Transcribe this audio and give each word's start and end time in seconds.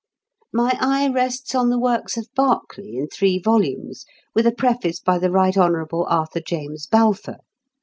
My 0.51 0.75
eye 0.81 1.09
rests 1.09 1.53
on 1.53 1.69
the 1.69 1.77
works 1.77 2.17
of 2.17 2.27
Berkeley 2.35 2.97
in 2.97 3.07
three 3.07 3.37
volumes, 3.37 4.03
with 4.33 4.47
a 4.47 4.51
preface 4.51 4.99
by 4.99 5.19
the 5.19 5.29
Right 5.29 5.55
Honourable 5.55 6.07
Arthur 6.09 6.41
James 6.41 6.87
Balfour. 6.87 7.37